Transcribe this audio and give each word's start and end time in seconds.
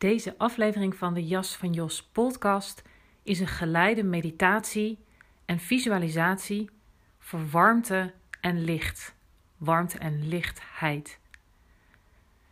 Deze 0.00 0.34
aflevering 0.38 0.96
van 0.96 1.14
de 1.14 1.26
Jas 1.26 1.56
van 1.56 1.72
Jos 1.72 2.02
podcast 2.02 2.82
is 3.22 3.40
een 3.40 3.48
geleide 3.48 4.02
meditatie 4.02 4.98
en 5.44 5.58
visualisatie 5.58 6.70
voor 7.18 7.48
warmte 7.50 8.14
en 8.40 8.64
licht. 8.64 9.14
Warmte 9.56 9.98
en 9.98 10.28
lichtheid. 10.28 11.18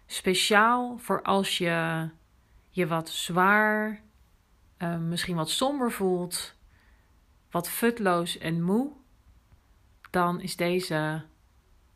Speciaal 0.06 0.98
voor 0.98 1.22
als 1.22 1.58
je 1.58 2.08
je 2.70 2.86
wat 2.86 3.08
zwaar, 3.08 4.00
uh, 4.78 4.98
misschien 4.98 5.36
wat 5.36 5.50
somber 5.50 5.92
voelt, 5.92 6.54
wat 7.50 7.68
futloos 7.68 8.38
en 8.38 8.62
moe, 8.62 8.92
dan 10.10 10.40
is 10.40 10.56
deze 10.56 11.24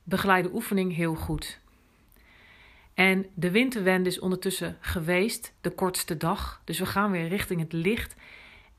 begeleide 0.03 0.53
oefening 0.53 0.95
heel 0.95 1.15
goed. 1.15 1.62
En 2.95 3.27
de 3.35 3.51
winterwende 3.51 4.09
is 4.09 4.19
ondertussen 4.19 4.77
geweest, 4.81 5.55
de 5.61 5.71
kortste 5.71 6.17
dag. 6.17 6.61
Dus 6.65 6.79
we 6.79 6.87
gaan 6.87 7.11
weer 7.11 7.29
richting 7.29 7.61
het 7.61 7.73
licht. 7.73 8.15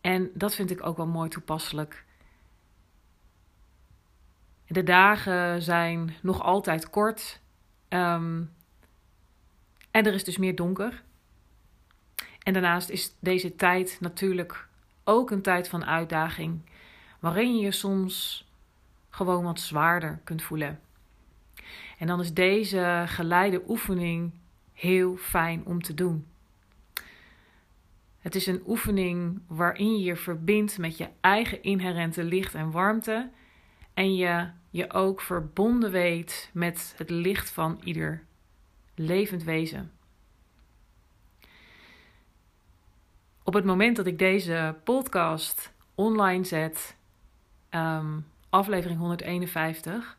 En 0.01 0.29
dat 0.33 0.55
vind 0.55 0.71
ik 0.71 0.85
ook 0.85 0.97
wel 0.97 1.07
mooi 1.07 1.29
toepasselijk. 1.29 2.05
De 4.67 4.83
dagen 4.83 5.61
zijn 5.61 6.15
nog 6.21 6.41
altijd 6.41 6.89
kort. 6.89 7.39
Um, 7.89 8.51
en 9.91 10.05
er 10.05 10.13
is 10.13 10.23
dus 10.23 10.37
meer 10.37 10.55
donker. 10.55 11.03
En 12.43 12.53
daarnaast 12.53 12.89
is 12.89 13.15
deze 13.19 13.55
tijd 13.55 13.97
natuurlijk 13.99 14.67
ook 15.03 15.31
een 15.31 15.41
tijd 15.41 15.67
van 15.67 15.85
uitdaging, 15.85 16.61
waarin 17.19 17.55
je 17.55 17.63
je 17.63 17.71
soms 17.71 18.47
gewoon 19.09 19.43
wat 19.43 19.59
zwaarder 19.59 20.19
kunt 20.23 20.41
voelen. 20.41 20.79
En 22.03 22.09
dan 22.09 22.19
is 22.19 22.33
deze 22.33 23.03
geleide 23.07 23.61
oefening 23.67 24.31
heel 24.73 25.15
fijn 25.15 25.65
om 25.65 25.81
te 25.81 25.93
doen. 25.93 26.27
Het 28.19 28.35
is 28.35 28.45
een 28.47 28.63
oefening 28.67 29.41
waarin 29.47 29.97
je 29.97 30.03
je 30.03 30.15
verbindt 30.15 30.77
met 30.77 30.97
je 30.97 31.09
eigen 31.21 31.63
inherente 31.63 32.23
licht 32.23 32.55
en 32.55 32.71
warmte. 32.71 33.29
En 33.93 34.15
je 34.15 34.49
je 34.69 34.93
ook 34.93 35.21
verbonden 35.21 35.91
weet 35.91 36.49
met 36.53 36.93
het 36.97 37.09
licht 37.09 37.49
van 37.49 37.79
ieder 37.83 38.23
levend 38.95 39.43
wezen. 39.43 39.91
Op 43.43 43.53
het 43.53 43.65
moment 43.65 43.95
dat 43.95 44.05
ik 44.05 44.19
deze 44.19 44.75
podcast 44.83 45.73
online 45.95 46.43
zet, 46.43 46.95
um, 47.69 48.25
aflevering 48.49 48.99
151, 48.99 50.17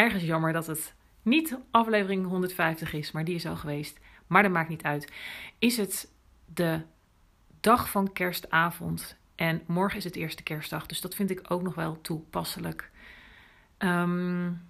ergens 0.00 0.22
jammer 0.22 0.52
dat 0.52 0.66
het 0.66 0.94
niet 1.22 1.58
aflevering 1.70 2.26
150 2.26 2.92
is, 2.92 3.12
maar 3.12 3.24
die 3.24 3.34
is 3.34 3.46
al 3.46 3.56
geweest. 3.56 4.00
Maar 4.26 4.42
dat 4.42 4.52
maakt 4.52 4.68
niet 4.68 4.82
uit. 4.82 5.12
Is 5.58 5.76
het 5.76 6.12
de 6.44 6.80
dag 7.60 7.90
van 7.90 8.12
kerstavond 8.12 9.16
en 9.34 9.62
morgen 9.66 9.98
is 9.98 10.04
het 10.04 10.16
eerste 10.16 10.42
kerstdag, 10.42 10.86
dus 10.86 11.00
dat 11.00 11.14
vind 11.14 11.30
ik 11.30 11.40
ook 11.48 11.62
nog 11.62 11.74
wel 11.74 12.00
toepasselijk. 12.00 12.90
Um, 13.78 14.62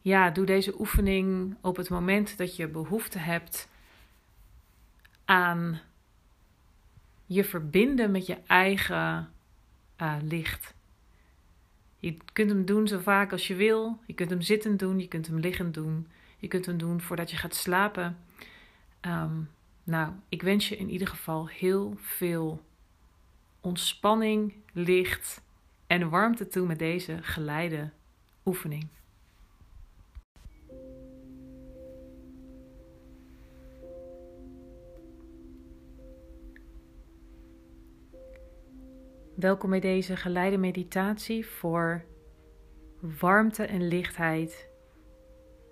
ja, 0.00 0.30
doe 0.30 0.46
deze 0.46 0.80
oefening 0.80 1.56
op 1.60 1.76
het 1.76 1.88
moment 1.88 2.36
dat 2.38 2.56
je 2.56 2.68
behoefte 2.68 3.18
hebt 3.18 3.68
aan 5.24 5.80
je 7.26 7.44
verbinden 7.44 8.10
met 8.10 8.26
je 8.26 8.38
eigen 8.46 9.32
uh, 9.98 10.14
licht. 10.22 10.74
Je 12.00 12.16
kunt 12.32 12.50
hem 12.50 12.64
doen 12.64 12.88
zo 12.88 12.98
vaak 12.98 13.32
als 13.32 13.46
je 13.46 13.54
wil. 13.54 13.98
Je 14.06 14.14
kunt 14.14 14.30
hem 14.30 14.40
zittend 14.42 14.78
doen, 14.78 14.98
je 14.98 15.08
kunt 15.08 15.26
hem 15.26 15.38
liggend 15.38 15.74
doen. 15.74 16.06
Je 16.38 16.48
kunt 16.48 16.66
hem 16.66 16.78
doen 16.78 17.00
voordat 17.00 17.30
je 17.30 17.36
gaat 17.36 17.54
slapen. 17.54 18.18
Um, 19.00 19.50
nou, 19.84 20.12
ik 20.28 20.42
wens 20.42 20.68
je 20.68 20.76
in 20.76 20.90
ieder 20.90 21.08
geval 21.08 21.48
heel 21.48 21.94
veel 21.98 22.62
ontspanning, 23.60 24.54
licht 24.72 25.42
en 25.86 26.08
warmte 26.08 26.48
toe 26.48 26.66
met 26.66 26.78
deze 26.78 27.18
geleide 27.22 27.90
oefening. 28.44 28.86
Welkom 39.40 39.70
bij 39.70 39.80
deze 39.80 40.16
geleide 40.16 40.56
meditatie 40.56 41.46
voor 41.46 42.04
warmte 43.00 43.64
en 43.64 43.88
lichtheid. 43.88 44.68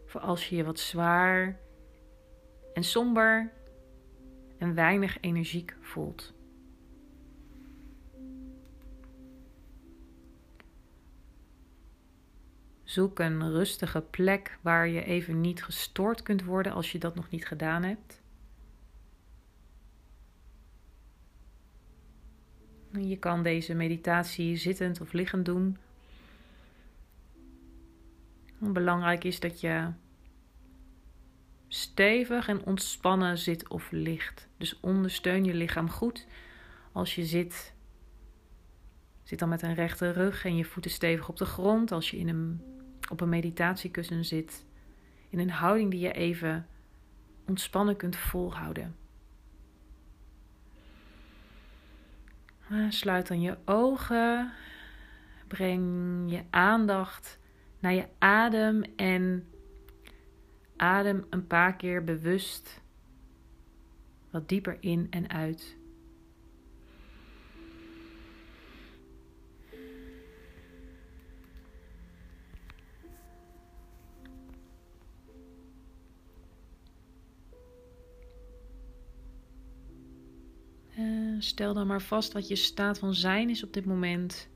Voor 0.07 0.21
als 0.21 0.49
je 0.49 0.57
je 0.57 0.65
wat 0.65 0.79
zwaar 0.79 1.61
en 2.75 2.85
somber 2.85 3.53
en 4.59 4.75
weinig 4.75 5.21
energiek 5.21 5.77
voelt. 5.81 6.35
Zoek 12.85 13.19
een 13.19 13.51
rustige 13.51 14.01
plek 14.01 14.59
waar 14.63 14.89
je 14.89 15.05
even 15.05 15.41
niet 15.41 15.65
gestoord 15.65 16.23
kunt 16.23 16.45
worden 16.45 16.73
als 16.73 16.93
je 16.93 16.99
dat 16.99 17.15
nog 17.15 17.31
niet 17.31 17.47
gedaan 17.47 17.83
hebt. 17.83 18.23
Je 22.93 23.19
kan 23.19 23.43
deze 23.43 23.75
meditatie 23.75 24.57
zittend 24.57 25.01
of 25.01 25.13
liggend 25.13 25.45
doen. 25.45 25.77
Belangrijk 28.59 29.25
is 29.25 29.41
dat 29.41 29.61
je 29.61 29.89
stevig 31.69 32.49
en 32.49 32.65
ontspannen 32.65 33.39
zit 33.39 33.69
of 33.69 33.91
ligt. 33.91 34.49
Dus 34.57 34.81
ondersteun 34.81 35.45
je 35.45 35.55
lichaam 35.55 35.91
goed 35.91 36.27
als 36.93 37.15
je 37.15 37.25
zit. 37.25 37.75
Zit 39.23 39.39
dan 39.39 39.49
met 39.49 39.63
een 39.63 39.75
rechte 39.75 40.11
rug 40.11 40.45
en 40.45 40.57
je 40.57 40.65
voeten 40.65 40.91
stevig 40.91 41.29
op 41.29 41.37
de 41.37 41.45
grond. 41.45 41.93
Als 41.93 42.11
je 42.11 42.17
in 42.17 42.29
een, 42.29 42.63
op 43.11 43.21
een 43.21 43.29
meditatiekussen 43.29 44.25
zit. 44.25 44.65
In 45.31 45.39
een 45.39 45.51
houding 45.51 45.91
die 45.91 46.01
je 46.01 46.13
even 46.13 46.67
ontspannen 47.47 47.97
kunt 47.97 48.17
volhouden. 48.17 48.97
Sluit 52.89 53.29
dan 53.29 53.41
je 53.41 53.57
ogen. 53.65 54.53
Breng 55.47 56.31
je 56.31 56.43
aandacht 56.51 57.39
naar 57.79 57.93
je 57.93 58.07
adem 58.19 58.83
en 58.97 59.47
adem 60.77 61.27
een 61.31 61.47
paar 61.47 61.77
keer 61.77 62.05
bewust 62.05 62.81
wat 64.31 64.49
dieper 64.49 64.77
in 64.81 65.07
en 65.11 65.29
uit. 65.29 65.77
Stel 81.43 81.75
dan 81.75 81.87
maar 81.87 82.03
vast 82.03 82.33
wat 82.33 82.49
je 82.49 82.57
staat 82.57 82.99
van 82.99 83.15
zijn 83.15 83.51
is 83.51 83.65
op 83.65 83.73
dit 83.73 83.85
moment. 83.85 84.49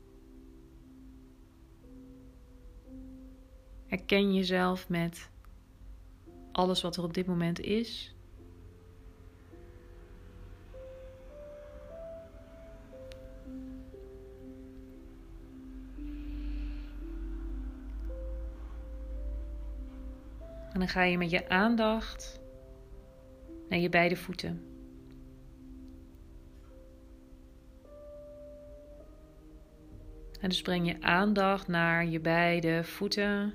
Herken 3.87 4.33
jezelf 4.33 4.89
met 4.89 5.29
alles 6.51 6.81
wat 6.81 6.95
er 6.95 7.03
op 7.03 7.13
dit 7.13 7.25
moment 7.25 7.59
is. 7.59 8.15
En 20.73 20.79
dan 20.79 20.87
ga 20.87 21.03
je 21.03 21.17
met 21.17 21.29
je 21.29 21.49
aandacht 21.49 22.41
naar 23.69 23.79
je 23.79 23.89
beide 23.89 24.15
voeten. 24.15 24.72
En 30.43 30.49
dus 30.49 30.61
breng 30.61 30.87
je 30.87 31.01
aandacht 31.01 31.67
naar 31.67 32.05
je 32.05 32.19
beide 32.19 32.83
voeten. 32.83 33.53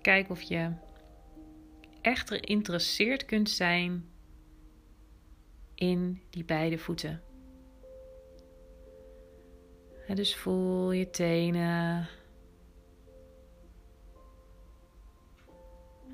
Kijk 0.00 0.30
of 0.30 0.42
je 0.42 0.72
echt 2.00 2.28
geïnteresseerd 2.28 3.24
kunt 3.24 3.50
zijn 3.50 4.08
in 5.74 6.22
die 6.30 6.44
beide 6.44 6.78
voeten. 6.78 7.22
En 10.06 10.14
dus 10.14 10.36
voel 10.36 10.92
je 10.92 11.10
tenen. 11.10 12.08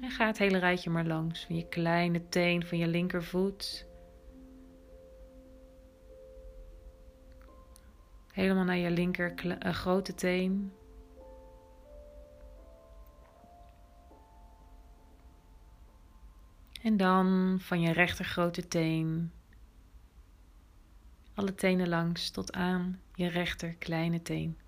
En 0.00 0.10
ga 0.10 0.26
het 0.26 0.38
hele 0.38 0.58
rijtje 0.58 0.90
maar 0.90 1.06
langs. 1.06 1.44
Van 1.44 1.56
je 1.56 1.68
kleine 1.68 2.28
teen, 2.28 2.66
van 2.66 2.78
je 2.78 2.86
linkervoet. 2.86 3.86
Helemaal 8.32 8.64
naar 8.64 8.76
je 8.76 8.90
linker 8.90 9.58
eh, 9.58 9.72
grote 9.72 10.14
teen. 10.14 10.72
En 16.82 16.96
dan 16.96 17.56
van 17.60 17.80
je 17.80 17.92
rechter 17.92 18.24
grote 18.24 18.68
teen. 18.68 19.32
Alle 21.34 21.54
tenen 21.54 21.88
langs 21.88 22.30
tot 22.30 22.52
aan 22.52 23.00
je 23.14 23.28
rechter 23.28 23.74
kleine 23.74 24.22
teen. 24.22 24.58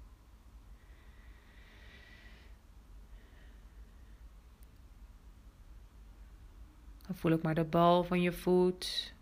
Dan 7.10 7.18
voel 7.18 7.32
ik 7.32 7.42
maar 7.42 7.54
de 7.54 7.64
bal 7.64 8.04
van 8.04 8.22
je 8.22 8.32
voet. 8.32 9.14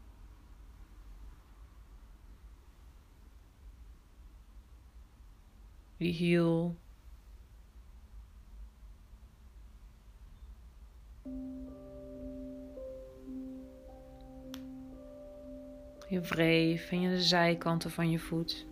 Die 5.96 6.12
hiel. 6.12 6.76
Je 16.08 16.20
wreef 16.20 16.90
en 16.90 17.00
je 17.00 17.08
de 17.08 17.23
zijkanten 17.23 17.90
van 17.90 18.11
je 18.11 18.19
voet. 18.19 18.68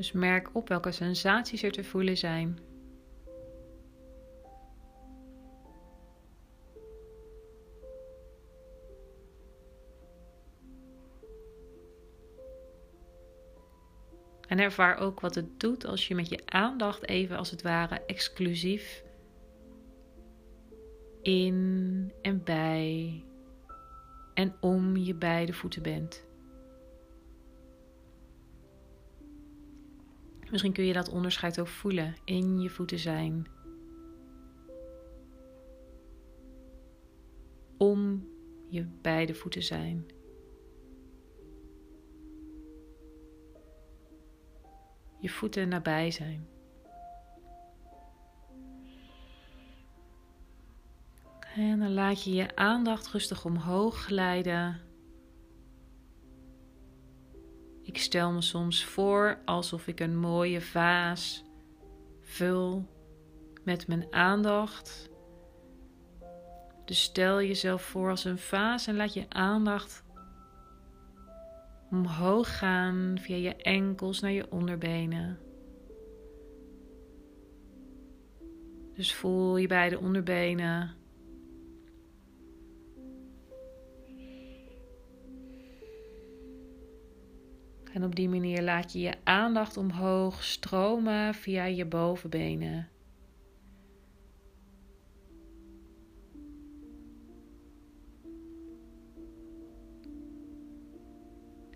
Dus 0.00 0.12
merk 0.12 0.50
op 0.52 0.68
welke 0.68 0.92
sensaties 0.92 1.62
er 1.62 1.72
te 1.72 1.84
voelen 1.84 2.16
zijn. 2.16 2.58
En 14.46 14.58
ervaar 14.58 14.96
ook 14.98 15.20
wat 15.20 15.34
het 15.34 15.60
doet 15.60 15.86
als 15.86 16.08
je 16.08 16.14
met 16.14 16.28
je 16.28 16.40
aandacht 16.44 17.08
even 17.08 17.36
als 17.36 17.50
het 17.50 17.62
ware 17.62 18.00
exclusief 18.06 19.04
in 21.22 22.12
en 22.22 22.44
bij 22.44 23.24
en 24.34 24.54
om 24.60 24.96
je 24.96 25.14
beide 25.14 25.52
voeten 25.52 25.82
bent. 25.82 26.29
Misschien 30.50 30.72
kun 30.72 30.84
je 30.84 30.92
dat 30.92 31.08
onderscheid 31.08 31.60
ook 31.60 31.68
voelen 31.68 32.14
in 32.24 32.60
je 32.60 32.70
voeten 32.70 32.98
zijn. 32.98 33.46
Om 37.76 38.28
je 38.68 38.86
beide 39.02 39.34
voeten 39.34 39.62
zijn. 39.62 40.06
Je 45.18 45.28
voeten 45.28 45.68
nabij 45.68 46.10
zijn. 46.10 46.48
En 51.54 51.78
dan 51.78 51.92
laat 51.92 52.24
je 52.24 52.32
je 52.32 52.56
aandacht 52.56 53.08
rustig 53.08 53.44
omhoog 53.44 53.96
glijden 53.96 54.80
ik 57.90 57.98
stel 57.98 58.32
me 58.32 58.40
soms 58.40 58.84
voor 58.84 59.38
alsof 59.44 59.86
ik 59.86 60.00
een 60.00 60.16
mooie 60.16 60.60
vaas 60.60 61.44
vul 62.20 62.88
met 63.64 63.86
mijn 63.86 64.06
aandacht. 64.10 65.10
Dus 66.84 67.02
stel 67.02 67.42
jezelf 67.42 67.82
voor 67.82 68.10
als 68.10 68.24
een 68.24 68.38
vaas 68.38 68.86
en 68.86 68.96
laat 68.96 69.14
je 69.14 69.26
aandacht 69.28 70.04
omhoog 71.90 72.58
gaan 72.58 73.18
via 73.20 73.36
je 73.36 73.56
enkels 73.56 74.20
naar 74.20 74.32
je 74.32 74.50
onderbenen. 74.50 75.38
Dus 78.94 79.14
voel 79.14 79.56
je 79.56 79.66
beide 79.66 79.98
onderbenen. 79.98 80.99
En 88.00 88.06
op 88.06 88.16
die 88.16 88.28
manier 88.28 88.62
laat 88.62 88.92
je 88.92 89.00
je 89.00 89.14
aandacht 89.24 89.76
omhoog 89.76 90.44
stromen 90.44 91.34
via 91.34 91.64
je 91.64 91.86
bovenbenen. 91.86 92.88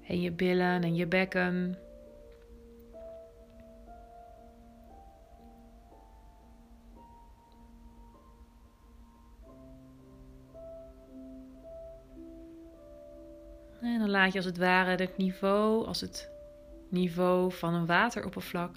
En 0.06 0.21
je 0.21 0.32
billen 0.32 0.82
en 0.82 0.94
je 0.94 1.06
bekken. 1.06 1.79
En 13.84 13.98
dan 13.98 14.10
laat 14.10 14.32
je 14.32 14.38
als 14.38 14.46
het 14.46 14.58
ware 14.58 14.90
het 14.90 15.16
niveau, 15.16 15.86
als 15.86 16.00
het 16.00 16.31
niveau 16.88 17.52
van 17.52 17.75
een 17.75 17.86
wateroppervlak, 17.86 18.76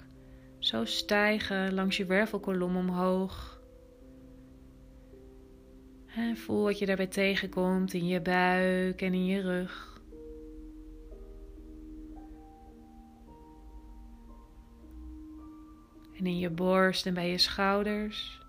zo 0.58 0.84
stijgen 0.84 1.74
langs 1.74 1.96
je 1.96 2.06
wervelkolom 2.06 2.76
omhoog. 2.76 3.60
En 6.06 6.36
voel 6.36 6.62
wat 6.62 6.78
je 6.78 6.86
daarbij 6.86 7.06
tegenkomt 7.06 7.92
in 7.92 8.06
je 8.06 8.20
buik 8.20 9.02
en 9.02 9.14
in 9.14 9.26
je 9.26 9.40
rug. 9.40 10.00
En 16.16 16.26
in 16.26 16.38
je 16.38 16.50
borst 16.50 17.06
en 17.06 17.14
bij 17.14 17.30
je 17.30 17.38
schouders. 17.38 18.47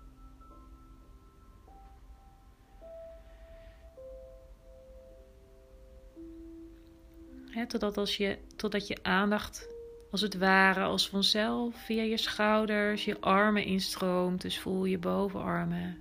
Totdat, 7.68 7.96
als 7.96 8.16
je, 8.16 8.38
totdat 8.56 8.86
je 8.86 8.98
aandacht 9.02 9.68
als 10.10 10.20
het 10.20 10.38
ware 10.38 10.82
als 10.82 11.08
vanzelf 11.08 11.84
via 11.84 12.02
je 12.02 12.16
schouders, 12.16 13.04
je 13.04 13.20
armen 13.20 13.64
instroomt. 13.64 14.40
Dus 14.40 14.58
voel 14.58 14.84
je 14.84 14.98
bovenarmen. 14.98 15.98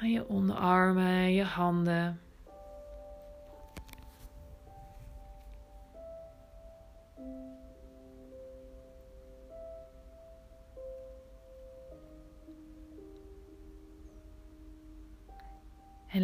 Je 0.00 0.28
onderarmen, 0.28 1.32
je 1.32 1.44
handen. 1.44 2.20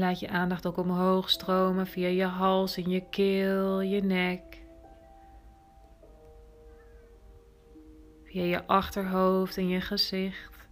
Laat 0.02 0.20
je 0.20 0.28
aandacht 0.28 0.66
ook 0.66 0.76
omhoog 0.76 1.30
stromen 1.30 1.86
via 1.86 2.08
je 2.08 2.24
hals 2.24 2.76
en 2.76 2.90
je 2.90 3.08
keel, 3.08 3.80
je 3.80 4.02
nek. 4.02 4.62
Via 8.24 8.42
je 8.42 8.66
achterhoofd 8.66 9.56
en 9.56 9.68
je 9.68 9.80
gezicht. 9.80 10.68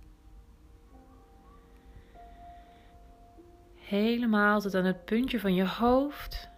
Helemaal 3.75 4.61
tot 4.61 4.75
aan 4.75 4.85
het 4.85 5.05
puntje 5.05 5.41
van 5.41 5.55
je 5.55 5.67
hoofd. 5.67 6.49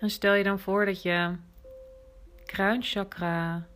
En 0.00 0.10
stel 0.10 0.34
je 0.34 0.44
dan 0.44 0.58
voor 0.58 0.84
dat 0.84 1.02
je 1.02 1.36
kruinchakra 2.44 3.69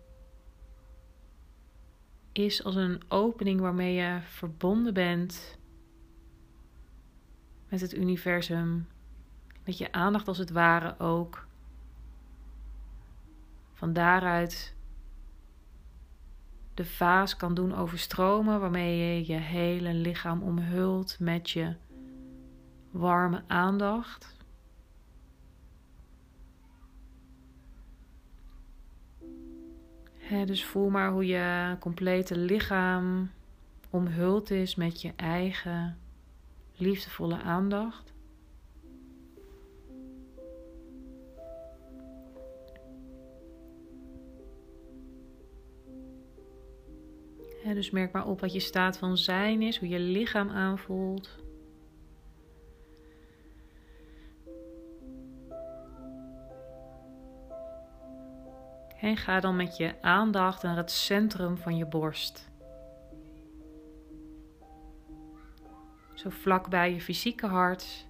is 2.34 2.64
als 2.64 2.74
een 2.74 3.02
opening 3.08 3.60
waarmee 3.60 3.94
je 3.94 4.18
verbonden 4.22 4.94
bent 4.94 5.58
met 7.68 7.80
het 7.80 7.94
universum. 7.94 8.88
Met 9.64 9.78
je 9.78 9.92
aandacht 9.92 10.28
als 10.28 10.38
het 10.38 10.50
ware 10.50 10.98
ook. 10.98 11.46
Van 13.72 13.92
daaruit 13.92 14.74
de 16.74 16.84
vaas 16.84 17.36
kan 17.36 17.54
doen 17.54 17.74
overstromen, 17.74 18.60
waarmee 18.60 18.98
je 18.98 19.32
je 19.32 19.38
hele 19.38 19.94
lichaam 19.94 20.42
omhult 20.42 21.16
met 21.20 21.50
je 21.50 21.74
warme 22.90 23.42
aandacht. 23.46 24.36
Dus 30.28 30.64
voel 30.64 30.88
maar 30.88 31.10
hoe 31.10 31.26
je 31.26 31.76
complete 31.78 32.38
lichaam 32.38 33.30
omhuld 33.90 34.50
is 34.50 34.74
met 34.74 35.02
je 35.02 35.12
eigen 35.16 35.98
liefdevolle 36.76 37.42
aandacht. 37.42 38.12
dus 47.72 47.90
merk 47.90 48.12
maar 48.12 48.26
op 48.26 48.40
wat 48.40 48.52
je 48.52 48.60
staat 48.60 48.98
van 48.98 49.16
zijn 49.16 49.62
is, 49.62 49.78
hoe 49.78 49.88
je 49.88 49.98
lichaam 49.98 50.50
aanvoelt. 50.50 51.43
En 59.04 59.16
ga 59.16 59.40
dan 59.40 59.56
met 59.56 59.76
je 59.76 59.94
aandacht 60.00 60.62
naar 60.62 60.76
het 60.76 60.90
centrum 60.90 61.58
van 61.58 61.76
je 61.76 61.86
borst. 61.86 62.50
Zo 66.14 66.30
vlak 66.30 66.68
bij 66.68 66.92
je 66.92 67.00
fysieke 67.00 67.46
hart, 67.46 68.06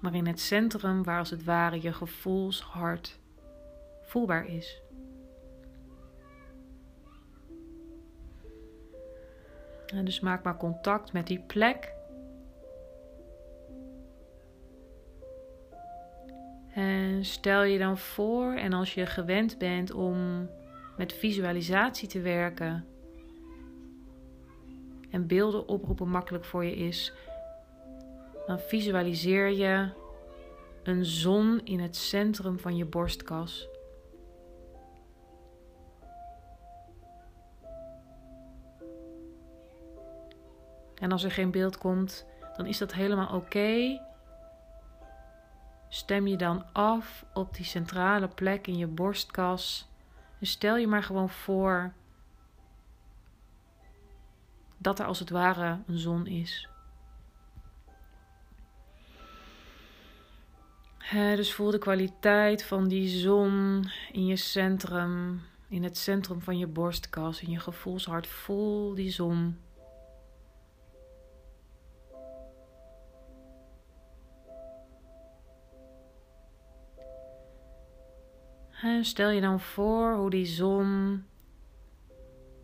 maar 0.00 0.14
in 0.14 0.26
het 0.26 0.40
centrum 0.40 1.02
waar 1.04 1.18
als 1.18 1.30
het 1.30 1.44
ware 1.44 1.82
je 1.82 1.92
gevoelshart 1.92 3.18
voelbaar 4.02 4.46
is. 4.46 4.82
En 9.86 10.04
dus 10.04 10.20
maak 10.20 10.42
maar 10.42 10.56
contact 10.56 11.12
met 11.12 11.26
die 11.26 11.40
plek. 11.40 11.95
Stel 17.26 17.62
je 17.62 17.78
dan 17.78 17.98
voor, 17.98 18.52
en 18.52 18.72
als 18.72 18.94
je 18.94 19.06
gewend 19.06 19.58
bent 19.58 19.92
om 19.92 20.48
met 20.96 21.12
visualisatie 21.12 22.08
te 22.08 22.20
werken 22.20 22.86
en 25.10 25.26
beelden 25.26 25.68
oproepen 25.68 26.08
makkelijk 26.08 26.44
voor 26.44 26.64
je 26.64 26.76
is, 26.76 27.12
dan 28.46 28.58
visualiseer 28.58 29.50
je 29.50 29.88
een 30.82 31.04
zon 31.04 31.60
in 31.64 31.80
het 31.80 31.96
centrum 31.96 32.58
van 32.58 32.76
je 32.76 32.84
borstkas. 32.84 33.68
En 40.94 41.12
als 41.12 41.24
er 41.24 41.30
geen 41.30 41.50
beeld 41.50 41.78
komt, 41.78 42.26
dan 42.56 42.66
is 42.66 42.78
dat 42.78 42.92
helemaal 42.92 43.34
oké. 43.36 44.00
Stem 45.88 46.26
je 46.26 46.36
dan 46.36 46.64
af 46.72 47.24
op 47.34 47.54
die 47.54 47.64
centrale 47.64 48.28
plek 48.28 48.66
in 48.66 48.76
je 48.76 48.86
borstkas. 48.86 49.88
En 50.40 50.46
stel 50.46 50.76
je 50.76 50.86
maar 50.86 51.02
gewoon 51.02 51.30
voor 51.30 51.92
dat 54.78 54.98
er 54.98 55.06
als 55.06 55.18
het 55.18 55.30
ware 55.30 55.78
een 55.86 55.98
zon 55.98 56.26
is. 56.26 56.68
dus 61.12 61.54
voel 61.54 61.70
de 61.70 61.78
kwaliteit 61.78 62.64
van 62.64 62.88
die 62.88 63.08
zon 63.08 63.84
in 64.12 64.26
je 64.26 64.36
centrum, 64.36 65.42
in 65.68 65.84
het 65.84 65.98
centrum 65.98 66.40
van 66.40 66.58
je 66.58 66.66
borstkas, 66.66 67.42
in 67.42 67.50
je 67.50 67.60
gevoelshart. 67.60 68.26
Voel 68.26 68.94
die 68.94 69.10
zon. 69.10 69.58
Stel 79.00 79.30
je 79.30 79.40
dan 79.40 79.60
voor 79.60 80.14
hoe 80.14 80.30
die 80.30 80.46
zon 80.46 81.24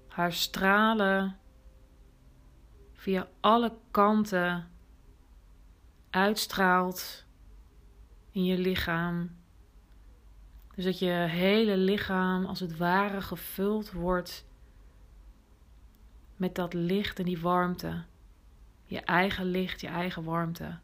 haar 0.08 0.32
stralen 0.32 1.38
via 2.92 3.28
alle 3.40 3.72
kanten 3.90 4.70
uitstraalt 6.10 7.24
in 8.30 8.44
je 8.44 8.58
lichaam. 8.58 9.36
Dus 10.74 10.84
dat 10.84 10.98
je 10.98 11.10
hele 11.10 11.76
lichaam 11.76 12.44
als 12.44 12.60
het 12.60 12.76
ware 12.76 13.20
gevuld 13.20 13.92
wordt 13.92 14.46
met 16.36 16.54
dat 16.54 16.74
licht 16.74 17.18
en 17.18 17.24
die 17.24 17.40
warmte. 17.40 18.02
Je 18.84 19.00
eigen 19.00 19.44
licht, 19.44 19.80
je 19.80 19.86
eigen 19.86 20.24
warmte. 20.24 20.78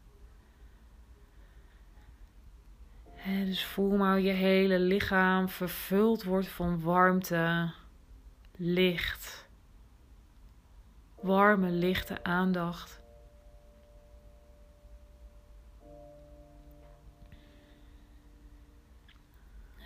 Dus 3.29 3.65
voel 3.65 3.97
maar 3.97 4.21
je 4.21 4.31
hele 4.31 4.79
lichaam 4.79 5.49
vervuld 5.49 6.25
wordt 6.25 6.49
van 6.49 6.81
warmte, 6.81 7.71
licht. 8.57 9.49
Warme, 11.21 11.71
lichte 11.71 12.25
aandacht. 12.25 13.01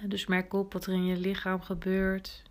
dus 0.06 0.26
merk 0.26 0.52
op 0.52 0.72
wat 0.72 0.86
er 0.86 0.92
in 0.92 1.04
je 1.04 1.16
lichaam 1.16 1.62
gebeurt. 1.62 2.42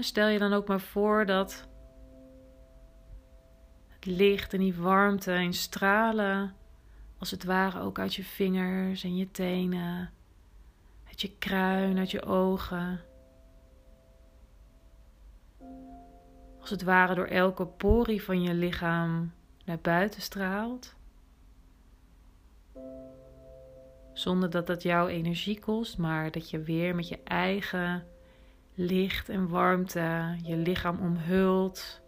stel 0.00 0.28
je 0.28 0.38
dan 0.38 0.52
ook 0.52 0.68
maar 0.68 0.80
voor 0.80 1.26
dat 1.26 1.68
licht 4.04 4.52
en 4.52 4.58
die 4.58 4.74
warmte 4.74 5.32
en 5.32 5.52
stralen, 5.52 6.54
als 7.18 7.30
het 7.30 7.44
ware 7.44 7.80
ook 7.80 7.98
uit 7.98 8.14
je 8.14 8.24
vingers 8.24 9.04
en 9.04 9.16
je 9.16 9.30
tenen, 9.30 10.10
uit 11.06 11.20
je 11.20 11.30
kruin, 11.38 11.98
uit 11.98 12.10
je 12.10 12.24
ogen. 12.24 13.00
Als 16.60 16.70
het 16.70 16.82
ware 16.82 17.14
door 17.14 17.26
elke 17.26 17.66
porie 17.66 18.22
van 18.22 18.42
je 18.42 18.54
lichaam 18.54 19.32
naar 19.64 19.78
buiten 19.78 20.22
straalt. 20.22 20.94
Zonder 24.12 24.50
dat 24.50 24.66
dat 24.66 24.82
jouw 24.82 25.06
energie 25.06 25.60
kost, 25.60 25.98
maar 25.98 26.30
dat 26.30 26.50
je 26.50 26.62
weer 26.62 26.94
met 26.94 27.08
je 27.08 27.18
eigen 27.24 28.06
licht 28.74 29.28
en 29.28 29.48
warmte 29.48 30.36
je 30.42 30.56
lichaam 30.56 30.98
omhult 31.00 32.02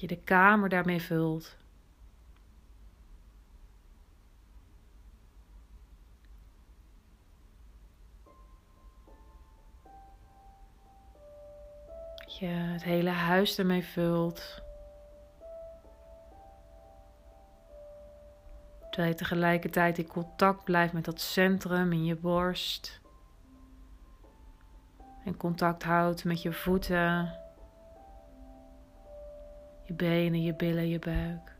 je 0.00 0.06
de 0.06 0.20
kamer 0.24 0.68
daarmee 0.68 1.02
vult. 1.02 1.58
je 12.40 12.46
het 12.46 12.82
hele 12.82 13.10
huis 13.10 13.58
ermee 13.58 13.84
vult. 13.84 14.62
Terwijl 18.90 19.12
je 19.12 19.18
tegelijkertijd 19.18 19.98
in 19.98 20.06
contact 20.06 20.64
blijft 20.64 20.92
met 20.92 21.04
dat 21.04 21.20
centrum 21.20 21.92
in 21.92 22.04
je 22.04 22.16
borst. 22.16 23.00
En 25.24 25.36
contact 25.36 25.82
houdt 25.82 26.24
met 26.24 26.42
je 26.42 26.52
voeten, 26.52 27.39
je 29.90 29.96
benen, 29.96 30.42
je 30.42 30.54
billen, 30.54 30.88
je 30.88 30.98
buik. 30.98 31.56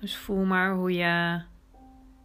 Dus 0.00 0.16
voel 0.16 0.44
maar 0.44 0.74
hoe 0.74 0.92
je 0.92 1.42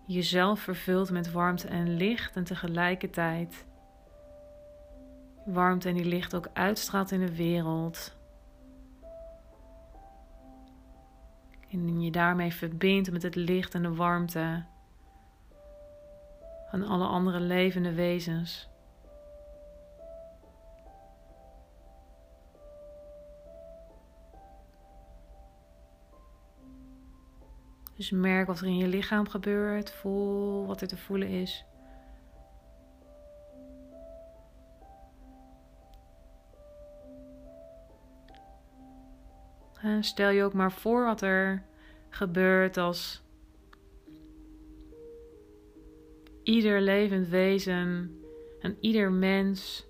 jezelf 0.08 0.60
vervult 0.60 1.12
met 1.12 1.32
warmte 1.32 1.67
en 1.67 1.96
licht 1.96 2.36
en 2.36 2.43
tegelijkertijd 2.43 3.65
warmte 5.46 5.89
en 5.89 5.96
die 5.96 6.05
licht 6.05 6.36
ook 6.36 6.50
uitstraalt 6.53 7.12
in 7.12 7.20
de 7.20 7.36
wereld. 7.36 8.17
En 11.70 12.01
je 12.01 12.12
daarmee 12.12 12.53
verbindt 12.53 13.12
met 13.12 13.24
het 13.24 13.36
licht 13.36 13.75
en 13.75 13.82
de 13.82 13.96
warmte 13.96 14.63
van 16.70 16.84
alle 16.84 17.05
andere 17.05 17.39
levende 17.39 17.93
wezens. 17.93 18.72
Dus 27.96 28.12
merk 28.12 28.48
wat 28.48 28.60
er 28.60 28.68
in 28.68 28.78
je 28.78 28.88
lichaam 28.88 29.30
gebeurt. 29.30 29.92
Voel 29.92 30.66
wat 30.66 30.82
er 30.82 30.88
te 30.88 30.98
voelen 30.98 31.28
is. 31.28 31.66
En 39.82 40.04
stel 40.04 40.30
je 40.30 40.44
ook 40.44 40.54
maar 40.54 40.72
voor 40.72 41.06
wat 41.06 41.22
er 41.22 41.64
gebeurt 42.10 42.78
als 42.78 43.24
ieder 46.44 46.82
levend 46.82 47.28
wezen 47.28 48.18
en 48.60 48.78
ieder 48.80 49.12
mens 49.12 49.88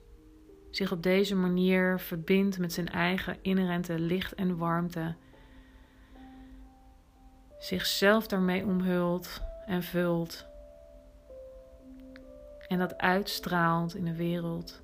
zich 0.70 0.92
op 0.92 1.04
deze 1.04 1.36
manier 1.36 2.00
verbindt 2.00 2.60
met 2.60 2.74
zijn 2.74 2.90
eigen 2.90 3.38
inherente 3.42 4.00
licht 4.00 4.34
en 4.34 4.58
warmte 4.58 5.16
zichzelf 7.64 8.28
daarmee 8.28 8.66
omhult 8.66 9.42
en 9.66 9.84
vult. 9.84 10.46
En 12.68 12.80
dat 12.80 12.98
uitstraalt 12.98 13.96
in 13.96 14.06
de 14.06 14.16
wereld. 14.16 14.82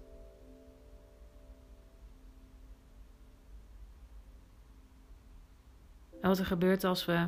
En 6.21 6.27
wat 6.29 6.39
er 6.39 6.45
gebeurt 6.45 6.83
als 6.83 7.05
we 7.05 7.27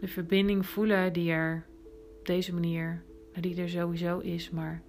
de 0.00 0.08
verbinding 0.08 0.66
voelen 0.66 1.12
die 1.12 1.30
er 1.30 1.66
op 2.18 2.26
deze 2.26 2.54
manier, 2.54 3.02
die 3.40 3.60
er 3.60 3.68
sowieso 3.68 4.18
is, 4.18 4.50
maar 4.50 4.82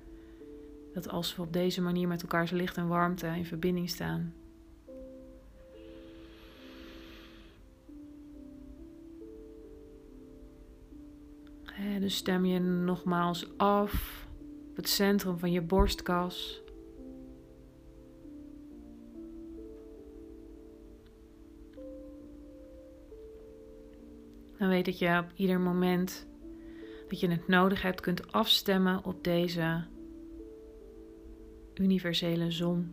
dat 0.94 1.10
als 1.10 1.36
we 1.36 1.42
op 1.42 1.54
deze 1.54 1.82
manier 1.82 2.08
met 2.08 2.22
elkaars 2.22 2.52
licht 2.52 2.78
en 2.78 2.88
warmte 2.88 3.28
in 3.28 3.46
verbinding 3.46 3.90
staan, 3.90 4.34
Dus 12.00 12.16
stem 12.16 12.46
je 12.46 12.60
nogmaals 12.60 13.58
af 13.58 14.28
op 14.70 14.76
het 14.76 14.90
centrum 14.90 15.40
van 15.40 15.52
je 15.52 15.62
borstkas. 15.62 16.62
Dan 24.58 24.70
weet 24.70 24.86
dat 24.86 25.00
je 25.00 25.24
op 25.24 25.32
ieder 25.36 25.60
moment 25.60 26.28
dat 27.10 27.20
je 27.20 27.28
het 27.28 27.48
nodig 27.48 27.82
hebt 27.82 28.02
kunt 28.02 28.32
afstemmen 28.32 29.04
op 29.04 29.24
deze 29.24 29.84
universele 31.74 32.52
zon. 32.52 32.92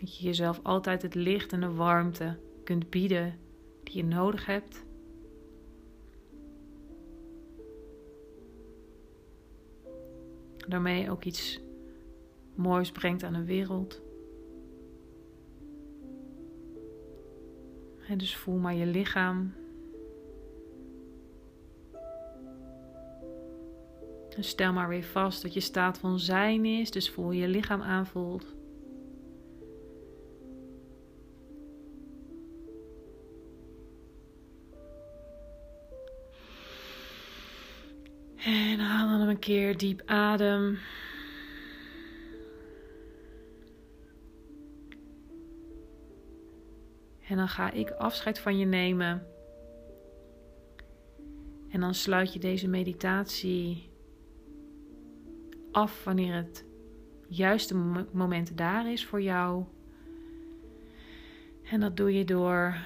Dat 0.00 0.16
je 0.16 0.24
jezelf 0.24 0.60
altijd 0.62 1.02
het 1.02 1.14
licht 1.14 1.52
en 1.52 1.60
de 1.60 1.70
warmte 1.70 2.36
kunt 2.70 2.90
bieden 2.90 3.38
die 3.82 3.96
je 3.96 4.04
nodig 4.04 4.46
hebt. 4.46 4.84
Daarmee 10.68 11.10
ook 11.10 11.24
iets 11.24 11.60
moois 12.54 12.90
brengt 12.90 13.22
aan 13.22 13.32
de 13.32 13.44
wereld. 13.44 14.00
En 18.08 18.18
dus 18.18 18.36
voel 18.36 18.56
maar 18.56 18.74
je 18.74 18.86
lichaam. 18.86 19.52
En 24.36 24.44
stel 24.44 24.72
maar 24.72 24.88
weer 24.88 25.04
vast 25.04 25.42
dat 25.42 25.54
je 25.54 25.60
staat 25.60 25.98
van 25.98 26.18
zijn 26.18 26.64
is. 26.64 26.90
Dus 26.90 27.10
voel 27.10 27.30
je 27.30 27.48
lichaam 27.48 27.82
aanvoelt. 27.82 28.59
Een 39.30 39.38
keer 39.38 39.76
diep 39.76 40.02
adem. 40.06 40.78
En 47.28 47.36
dan 47.36 47.48
ga 47.48 47.70
ik 47.70 47.90
afscheid 47.90 48.38
van 48.38 48.58
je 48.58 48.66
nemen. 48.66 49.26
En 51.68 51.80
dan 51.80 51.94
sluit 51.94 52.32
je 52.32 52.38
deze 52.38 52.68
meditatie 52.68 53.90
af 55.72 56.04
wanneer 56.04 56.34
het 56.34 56.64
juiste 57.28 57.74
moment 58.12 58.56
daar 58.56 58.92
is 58.92 59.06
voor 59.06 59.22
jou. 59.22 59.64
En 61.62 61.80
dat 61.80 61.96
doe 61.96 62.14
je 62.14 62.24
door 62.24 62.76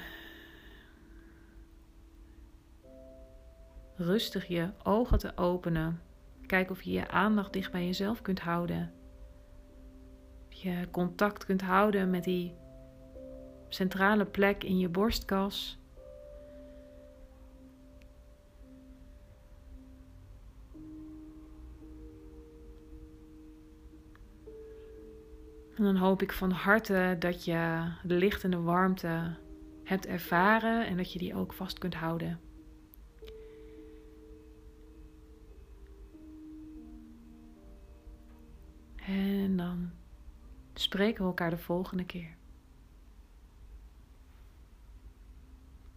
rustig 3.96 4.46
je 4.46 4.70
ogen 4.82 5.18
te 5.18 5.36
openen. 5.36 6.00
Kijk 6.46 6.70
of 6.70 6.82
je 6.82 6.92
je 6.92 7.08
aandacht 7.08 7.52
dicht 7.52 7.72
bij 7.72 7.86
jezelf 7.86 8.22
kunt 8.22 8.40
houden. 8.40 8.92
Je 10.48 10.88
contact 10.90 11.44
kunt 11.44 11.62
houden 11.62 12.10
met 12.10 12.24
die 12.24 12.54
centrale 13.68 14.24
plek 14.24 14.64
in 14.64 14.78
je 14.78 14.88
borstkas. 14.88 15.78
En 25.74 25.84
dan 25.84 25.96
hoop 25.96 26.22
ik 26.22 26.32
van 26.32 26.50
harte 26.50 27.16
dat 27.18 27.44
je 27.44 27.90
de 28.02 28.14
licht 28.14 28.44
en 28.44 28.50
de 28.50 28.60
warmte 28.60 29.36
hebt 29.84 30.06
ervaren 30.06 30.86
en 30.86 30.96
dat 30.96 31.12
je 31.12 31.18
die 31.18 31.34
ook 31.34 31.52
vast 31.52 31.78
kunt 31.78 31.94
houden. 31.94 32.40
Spreken 40.80 41.22
we 41.22 41.28
elkaar 41.28 41.50
de 41.50 41.58
volgende 41.58 42.04
keer. 42.04 42.34